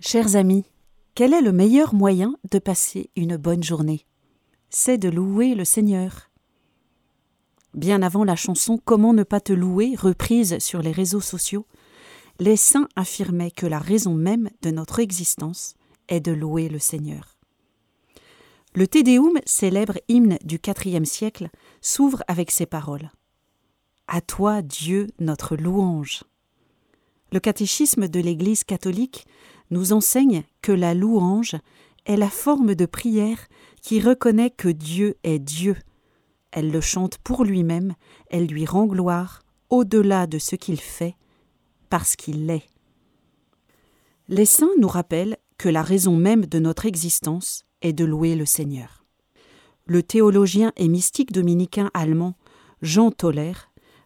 [0.00, 0.64] Chers amis,
[1.14, 4.04] quel est le meilleur moyen de passer une bonne journée?
[4.68, 6.30] C'est de louer le Seigneur.
[7.74, 11.64] Bien avant la chanson Comment ne pas te louer, reprise sur les réseaux sociaux,
[12.40, 15.74] les saints affirmaient que la raison même de notre existence
[16.08, 17.38] est de louer le Seigneur.
[18.74, 21.48] Le Te Deum, célèbre hymne du IVe siècle,
[21.80, 23.12] s'ouvre avec ces paroles.
[24.08, 26.24] À toi, Dieu, notre louange.
[27.32, 29.26] Le catéchisme de l'Église catholique
[29.70, 31.56] nous enseigne que la louange
[32.06, 33.38] est la forme de prière
[33.82, 35.76] qui reconnaît que Dieu est Dieu.
[36.52, 37.94] Elle le chante pour lui-même,
[38.30, 41.16] elle lui rend gloire au-delà de ce qu'il fait,
[41.90, 42.68] parce qu'il l'est.
[44.28, 48.46] Les saints nous rappellent que la raison même de notre existence est de louer le
[48.46, 49.04] Seigneur.
[49.86, 52.36] Le théologien et mystique dominicain allemand
[52.80, 53.52] Jean Toller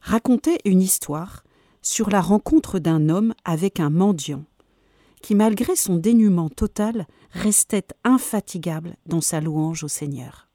[0.01, 1.45] racontait une histoire
[1.83, 4.45] sur la rencontre d'un homme avec un mendiant,
[5.23, 10.49] qui malgré son dénuement total restait infatigable dans sa louange au Seigneur.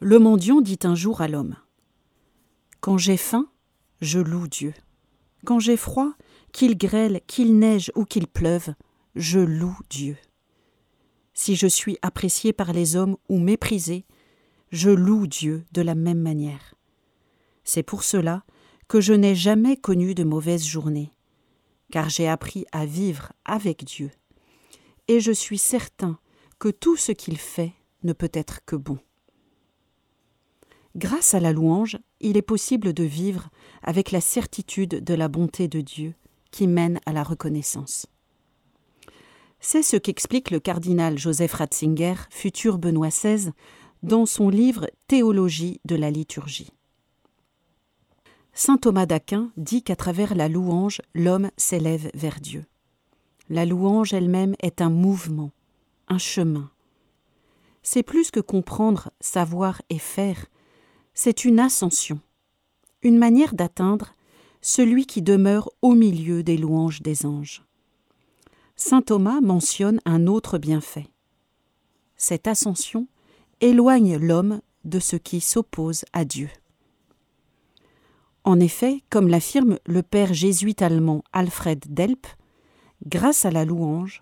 [0.00, 1.56] Le mendiant dit un jour à l'homme
[2.80, 3.48] Quand j'ai faim,
[4.00, 4.74] je loue Dieu.
[5.44, 6.12] Quand j'ai froid,
[6.52, 8.74] qu'il grêle, qu'il neige ou qu'il pleuve,
[9.14, 10.16] je loue Dieu.
[11.34, 14.04] Si je suis apprécié par les hommes ou méprisé,
[14.70, 16.74] je loue Dieu de la même manière.
[17.64, 18.44] C'est pour cela
[18.88, 21.12] que je n'ai jamais connu de mauvaises journées,
[21.90, 24.10] car j'ai appris à vivre avec Dieu,
[25.08, 26.18] et je suis certain
[26.58, 28.98] que tout ce qu'il fait ne peut être que bon.
[30.96, 33.50] Grâce à la louange, il est possible de vivre
[33.82, 36.14] avec la certitude de la bonté de Dieu
[36.50, 38.06] qui mène à la reconnaissance.
[39.60, 43.50] C'est ce qu'explique le cardinal Joseph Ratzinger, futur Benoît XVI,
[44.02, 46.70] dans son livre Théologie de la liturgie.
[48.58, 52.64] Saint Thomas d'Aquin dit qu'à travers la louange, l'homme s'élève vers Dieu.
[53.50, 55.52] La louange elle-même est un mouvement,
[56.08, 56.70] un chemin.
[57.84, 60.46] C'est plus que comprendre, savoir et faire,
[61.14, 62.18] c'est une ascension,
[63.02, 64.14] une manière d'atteindre
[64.60, 67.62] celui qui demeure au milieu des louanges des anges
[68.76, 71.08] saint Thomas mentionne un autre bienfait.
[72.16, 73.08] Cette ascension
[73.60, 76.50] éloigne l'homme de ce qui s'oppose à Dieu.
[78.46, 82.28] En effet, comme l'affirme le père jésuite allemand Alfred Delp,
[83.04, 84.20] grâce à la louange,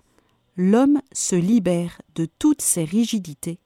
[0.56, 3.58] l'homme se libère de toutes ses rigidités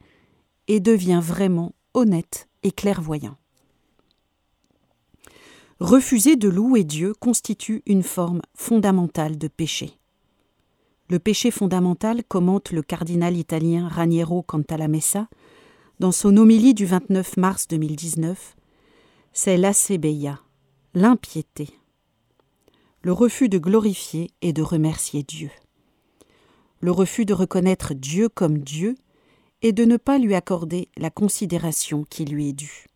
[0.66, 3.36] et devient vraiment honnête et clairvoyant.
[5.78, 9.92] Refuser de louer Dieu constitue une forme fondamentale de péché.
[11.08, 15.28] Le péché fondamental, commente le cardinal italien Raniero Cantalamessa
[16.00, 18.56] dans son homélie du 29 mars 2019,
[19.32, 20.40] c'est l'assébeia,
[20.94, 21.68] l'impiété,
[23.02, 25.50] le refus de glorifier et de remercier Dieu,
[26.80, 28.96] le refus de reconnaître Dieu comme Dieu
[29.62, 32.86] et de ne pas lui accorder la considération qui lui est due.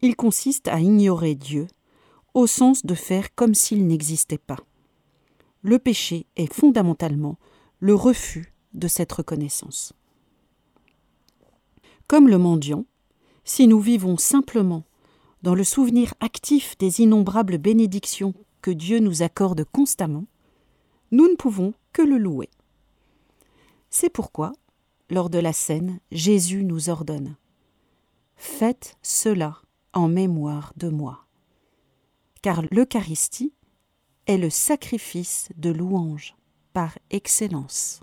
[0.00, 1.66] Il consiste à ignorer Dieu,
[2.34, 4.58] au sens de faire comme s'il n'existait pas
[5.62, 7.38] le péché est fondamentalement
[7.78, 9.92] le refus de cette reconnaissance.
[12.08, 12.84] Comme le mendiant,
[13.44, 14.84] si nous vivons simplement
[15.42, 20.26] dans le souvenir actif des innombrables bénédictions que Dieu nous accorde constamment,
[21.10, 22.48] nous ne pouvons que le louer.
[23.90, 24.52] C'est pourquoi,
[25.10, 27.36] lors de la scène, Jésus nous ordonne
[28.36, 29.60] Faites cela
[29.92, 31.26] en mémoire de moi.
[32.40, 33.52] Car l'Eucharistie
[34.26, 36.34] est le sacrifice de louange
[36.72, 38.00] par excellence.